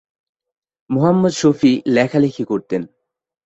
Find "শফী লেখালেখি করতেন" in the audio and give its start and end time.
1.33-2.81